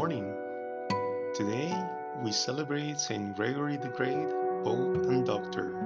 [0.00, 0.34] morning.
[1.34, 1.70] Today
[2.22, 4.30] we celebrate Saint Gregory the Great,
[4.64, 5.76] Pope and Doctor,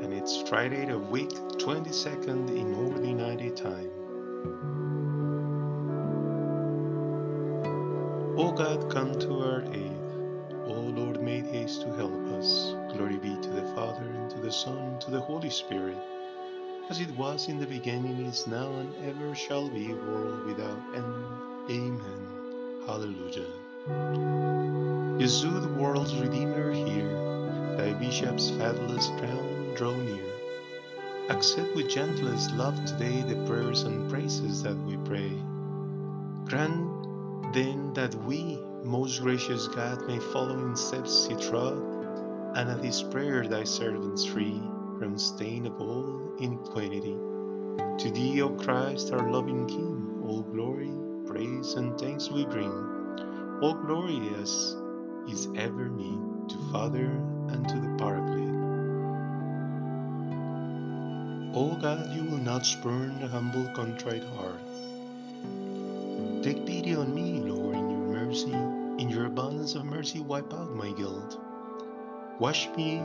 [0.00, 3.90] and it's Friday of week 22nd in Ordinary Time.
[8.38, 9.98] O God, come to our aid.
[10.66, 12.76] O Lord, make haste to help us.
[12.94, 15.98] Glory be to the Father, and to the Son, and to the Holy Spirit,
[16.88, 21.24] as it was in the beginning, is now, and ever shall be, world without end.
[21.68, 22.37] Amen.
[22.88, 23.44] Hallelujah.
[25.18, 27.06] Jesus, the world's Redeemer, hear
[27.76, 30.24] thy bishop's fathomless crown draw near.
[31.28, 35.30] Accept with gentlest love today the prayers and praises that we pray.
[36.46, 41.76] Grant then that we, most gracious God, may follow in steps he trod,
[42.56, 44.62] and at his prayer thy servants free
[44.98, 47.18] from stain of all iniquity.
[47.98, 50.97] To thee, O Christ, our loving King, all glory,
[51.38, 52.72] praise, and thanks we bring.
[53.62, 54.74] All glorious
[55.28, 57.06] is ever me to Father
[57.50, 58.58] and to the Paraclete.
[61.54, 64.60] O God, you will not spurn the humble contrite heart.
[66.42, 68.52] Take pity on me, Lord, in your mercy.
[68.98, 71.38] In your abundance of mercy, wipe out my guilt.
[72.40, 73.00] Wash me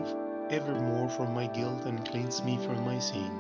[0.50, 3.32] evermore from my guilt and cleanse me from my sin.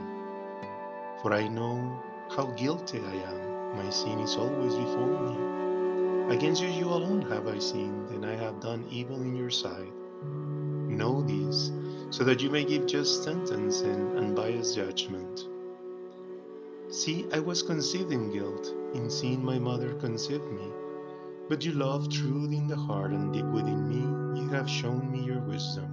[1.21, 1.99] For I know
[2.35, 3.62] how guilty I am.
[3.73, 6.35] My sin is always before me.
[6.35, 9.91] Against you, you alone have I sinned, and I have done evil in your sight.
[10.23, 11.71] Know this,
[12.09, 15.47] so that you may give just sentence and unbiased judgment.
[16.89, 18.73] See, I was conceived in guilt.
[18.93, 20.67] In sin, my mother conceived me.
[21.49, 25.25] But you love truth in the heart, and deep within me, you have shown me
[25.25, 25.89] your wisdom.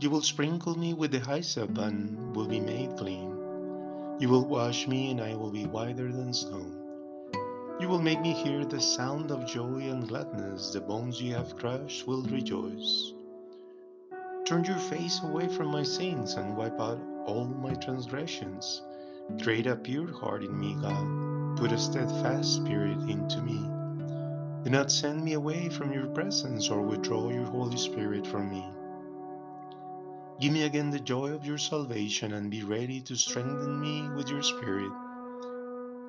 [0.00, 3.39] You will sprinkle me with the hyssop, and will be made clean.
[4.20, 6.66] You will wash me, and I will be whiter than snow.
[7.80, 10.74] You will make me hear the sound of joy and gladness.
[10.74, 13.14] The bones you have crushed will rejoice.
[14.44, 18.82] Turn your face away from my sins and wipe out all my transgressions.
[19.42, 21.56] Create a pure heart in me, God.
[21.56, 23.58] Put a steadfast spirit into me.
[24.64, 28.66] Do not send me away from your presence or withdraw your Holy Spirit from me.
[30.40, 34.30] Give me again the joy of your salvation and be ready to strengthen me with
[34.30, 34.90] your Spirit.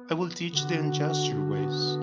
[0.09, 1.97] I will teach the unjust your ways,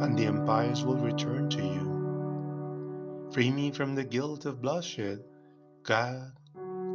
[0.00, 3.28] and the impious will return to you.
[3.32, 5.20] Free me from the guilt of bloodshed,
[5.82, 6.32] God,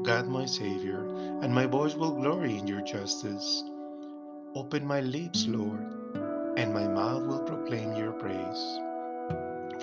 [0.04, 1.06] God my Savior,
[1.44, 3.64] and my voice will glory in your justice.
[4.56, 5.86] Open my lips, Lord,
[6.58, 8.80] and my mouth will proclaim your praise.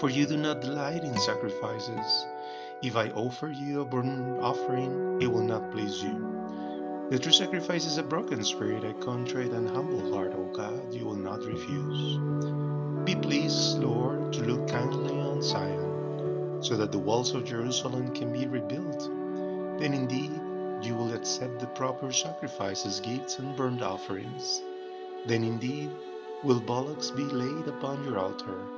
[0.01, 2.27] For you do not delight in sacrifices.
[2.83, 7.09] If I offer you a burnt offering, it will not please you.
[7.11, 11.07] The true sacrifice is a broken spirit, a contrite and humble heart, O God, you
[11.07, 12.19] will not refuse.
[13.07, 18.31] Be pleased, Lord, to look kindly on Zion, so that the walls of Jerusalem can
[18.31, 19.09] be rebuilt.
[19.81, 20.33] Then indeed
[20.83, 24.61] you will accept the proper sacrifices, gifts, and burnt offerings.
[25.25, 25.91] Then indeed
[26.45, 28.76] will bullocks be laid upon your altar.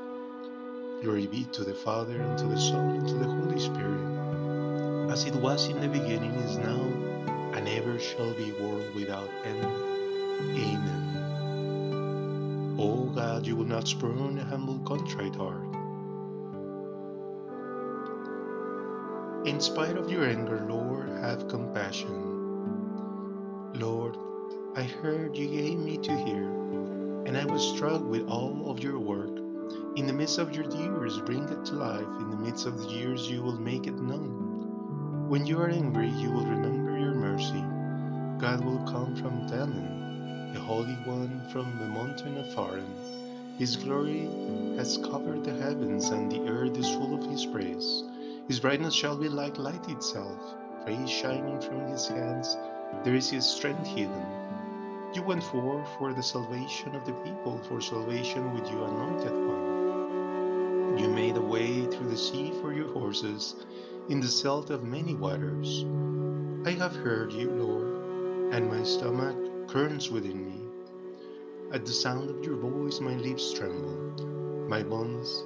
[1.00, 5.24] Glory be to the Father, and to the Son, and to the Holy Spirit, as
[5.24, 6.80] it was in the beginning, is now,
[7.54, 9.64] and ever shall be, world without end.
[10.58, 11.08] Amen.
[12.80, 15.62] O God, you will not spurn a humble contrite heart.
[19.46, 22.10] In spite of your anger, Lord, have compassion.
[23.74, 24.16] Lord,
[24.74, 26.42] I heard you gave me to hear,
[27.24, 29.47] and I was struck with all of your work.
[29.98, 32.06] In the midst of your years, bring it to life.
[32.20, 35.26] In the midst of the years, you will make it known.
[35.28, 37.64] When you are angry, you will remember your mercy.
[38.38, 42.86] God will come from Teman, the Holy One from the mountain of Pharan.
[43.58, 44.30] His glory
[44.76, 48.04] has covered the heavens, and the earth is full of his praise.
[48.46, 50.38] His brightness shall be like light itself,
[50.86, 52.56] rays shining from his hands.
[53.02, 54.26] There is his strength hidden.
[55.12, 59.67] You went forth for the salvation of the people, for salvation with your anointed one.
[60.98, 63.56] You made a way through the sea for your horses,
[64.08, 65.84] in the silt of many waters.
[66.66, 69.36] I have heard you, Lord, and my stomach
[69.70, 70.60] churns within me.
[71.72, 75.44] At the sound of your voice, my lips tremble, my bones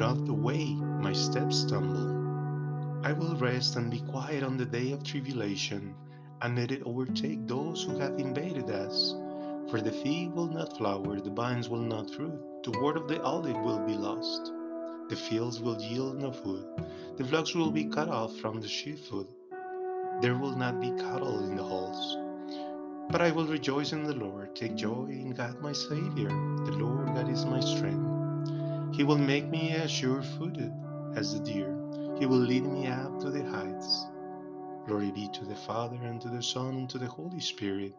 [0.00, 3.04] not the way my steps stumble.
[3.04, 5.94] I will rest and be quiet on the day of tribulation,
[6.40, 9.14] and let it overtake those who have invaded us.
[9.70, 12.40] For the fig will not flower, the vines will not fruit,
[12.70, 14.52] The word of the olive will be lost.
[15.08, 16.64] The fields will yield no food.
[17.16, 19.26] The flocks will be cut off from the sheepfold.
[20.20, 22.16] There will not be cattle in the halls.
[23.10, 26.28] But I will rejoice in the Lord, take joy in God my Savior.
[26.28, 28.94] The Lord God is my strength.
[28.94, 30.72] He will make me as sure footed
[31.16, 31.76] as the deer.
[32.20, 34.06] He will lead me up to the heights.
[34.86, 37.96] Glory be to the Father, and to the Son, and to the Holy Spirit,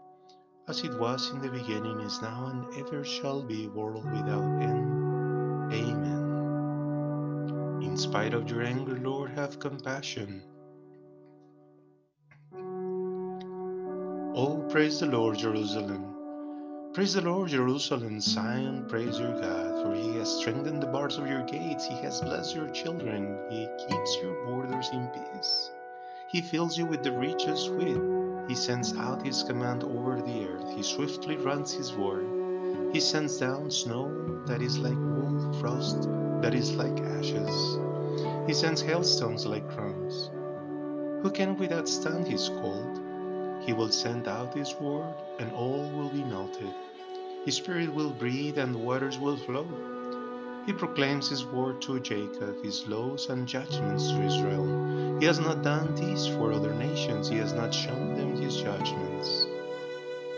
[0.67, 5.73] as it was in the beginning, is now, and ever shall be, world without end.
[5.73, 6.21] Amen.
[7.81, 10.43] In spite of your anger, Lord, have compassion.
[14.33, 16.05] Oh, praise the Lord, Jerusalem.
[16.93, 18.19] Praise the Lord, Jerusalem.
[18.21, 21.85] Zion, praise your God, for he has strengthened the bars of your gates.
[21.85, 23.37] He has blessed your children.
[23.49, 25.71] He keeps your borders in peace.
[26.29, 28.20] He fills you with the richest wheat.
[28.47, 30.73] He sends out his command over the earth.
[30.75, 32.25] He swiftly runs his word.
[32.93, 36.09] He sends down snow that is like wool, frost
[36.41, 37.77] that is like ashes.
[38.47, 40.29] He sends hailstones like crumbs.
[41.23, 42.99] Who can withstand his cold?
[43.65, 46.73] He will send out His word, and all will be melted.
[47.45, 49.67] His spirit will breathe, and the waters will flow.
[50.65, 55.19] He proclaims His word to Jacob, His laws and judgments to Israel.
[55.19, 59.47] He has not done this for other nations, He has not shown them His judgments.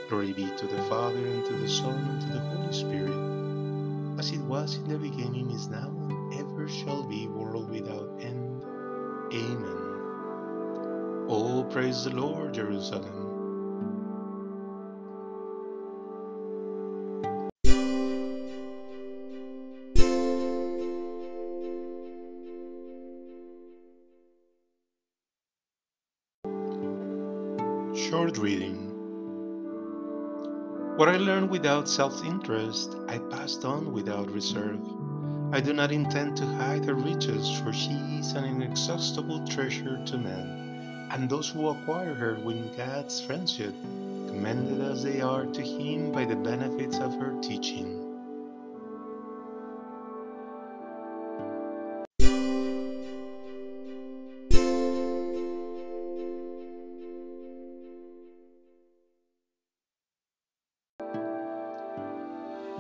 [0.10, 4.32] Glory be to the Father, and to the Son, and to the Holy Spirit, as
[4.32, 8.64] it was in the beginning, is now, and ever shall be, world without end.
[9.34, 9.94] Amen.
[11.28, 13.33] Oh, praise the Lord, Jerusalem.
[28.14, 28.78] Short reading.
[30.98, 34.80] What I learned without self interest, I passed on without reserve.
[35.52, 40.18] I do not intend to hide her riches, for she is an inexhaustible treasure to
[40.20, 43.74] men and those who acquire her win God's friendship,
[44.28, 48.03] commended as they are to Him by the benefits of her teaching.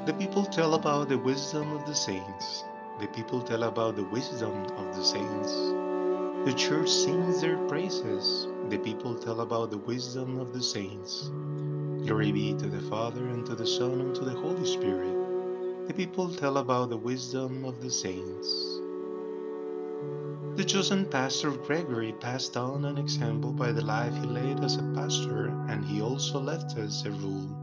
[0.05, 2.65] The people tell about the wisdom of the saints.
[2.99, 5.53] The people tell about the wisdom of the saints.
[6.43, 8.49] The church sings their praises.
[8.67, 11.31] The people tell about the wisdom of the saints.
[12.05, 15.87] Glory be to the Father, and to the Son, and to the Holy Spirit.
[15.87, 18.49] The people tell about the wisdom of the saints.
[20.57, 24.83] The chosen pastor Gregory passed on an example by the life he led as a
[24.93, 27.62] pastor, and he also left us a rule.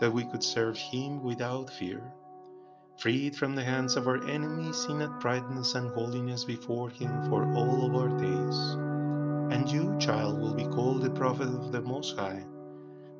[0.00, 2.02] that we could serve him without fear
[3.00, 7.86] freed from the hands of our enemies in uprightness and holiness before Him for all
[7.86, 8.76] of our days.
[9.50, 12.44] And you, child, will be called the prophet of the Most High,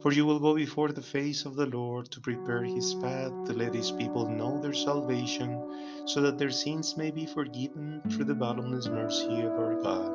[0.02, 3.54] for you will go before the face of the Lord to prepare His path, to
[3.54, 8.34] let His people know their salvation, so that their sins may be forgiven through the
[8.34, 10.12] bottomless mercy of our God.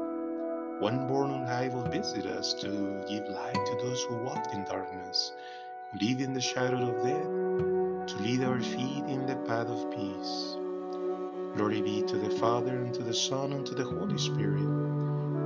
[0.80, 4.64] One born on high will visit us to give light to those who walk in
[4.66, 5.34] darkness,
[5.94, 7.30] live in the shadow of death
[8.08, 10.58] to lead our feet in the path of peace.
[11.56, 14.68] Glory be to the Father, and to the Son, and to the Holy Spirit,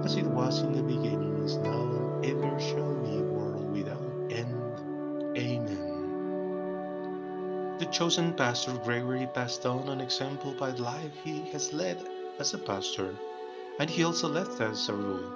[0.04, 5.38] as it was in the beginning, is now, and ever shall be, world without end.
[5.38, 5.90] Amen.
[7.78, 12.04] The chosen pastor Gregory passed on an example by the life he has led
[12.40, 13.14] as a pastor,
[13.80, 15.32] and he also left us a rule.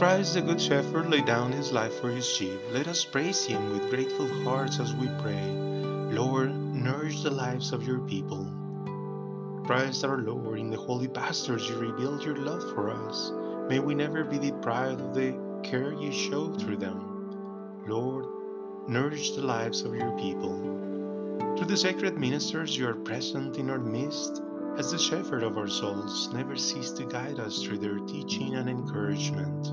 [0.00, 2.58] Christ the Good Shepherd laid down his life for his sheep.
[2.70, 5.44] Let us praise him with grateful hearts as we pray.
[5.44, 8.50] Lord, nourish the lives of your people.
[9.66, 13.30] Christ our Lord, in the holy pastors you revealed your love for us.
[13.68, 17.84] May we never be deprived of the care you show through them.
[17.86, 18.24] Lord,
[18.88, 20.56] nourish the lives of your people.
[21.58, 24.40] Through the sacred ministers you are present in our midst,
[24.78, 28.68] as the shepherd of our souls, never cease to guide us through their teaching and
[28.68, 29.72] encouragement.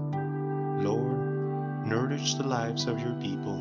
[0.83, 3.55] Lord, nourish the lives of your people.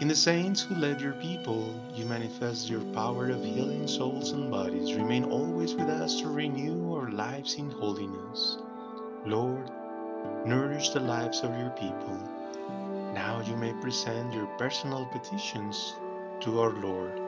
[0.00, 4.50] In the saints who led your people, you manifest your power of healing souls and
[4.50, 4.94] bodies.
[4.94, 8.58] Remain always with us to renew our lives in holiness.
[9.24, 9.70] Lord,
[10.44, 12.18] nourish the lives of your people.
[13.14, 15.94] Now you may present your personal petitions
[16.40, 17.23] to our Lord.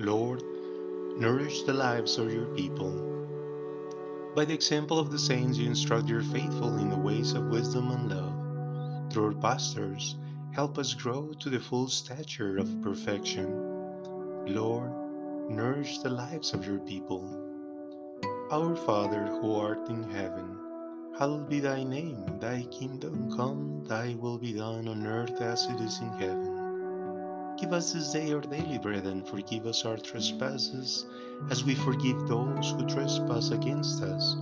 [0.00, 0.42] Lord,
[1.18, 2.90] nourish the lives of your people.
[4.34, 7.90] By the example of the saints, you instruct your faithful in the ways of wisdom
[7.90, 9.12] and love.
[9.12, 10.16] Through our pastors,
[10.52, 13.52] help us grow to the full stature of perfection.
[14.46, 14.90] Lord,
[15.50, 17.22] nourish the lives of your people.
[18.50, 20.56] Our Father who art in heaven,
[21.18, 22.24] hallowed be thy name.
[22.40, 26.49] Thy kingdom come, thy will be done on earth as it is in heaven.
[27.60, 31.04] Give us this day our daily bread, and forgive us our trespasses,
[31.50, 34.32] as we forgive those who trespass against us.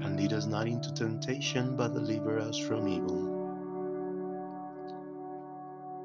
[0.00, 3.28] And lead us not into temptation, but deliver us from evil.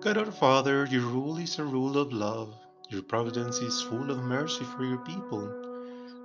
[0.01, 2.53] God our Father, your rule is a rule of love.
[2.89, 5.49] Your providence is full of mercy for your people.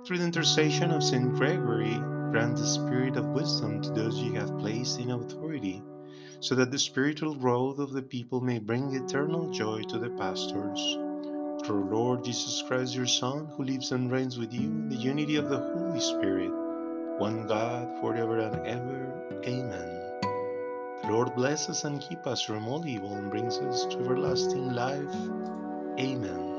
[0.05, 1.95] Through the intercession of Saint Gregory,
[2.31, 5.81] grant the spirit of wisdom to those you have placed in authority
[6.43, 10.97] so that the spiritual growth of the people may bring eternal joy to the pastors.
[11.65, 15.37] Through Lord Jesus Christ, your Son, who lives and reigns with you in the unity
[15.37, 16.51] of the Holy Spirit,
[17.17, 19.39] one God, forever and ever.
[19.45, 20.01] Amen.
[21.03, 24.73] The Lord bless us and keep us from all evil and brings us to everlasting
[24.73, 25.15] life.
[25.97, 26.52] Amen.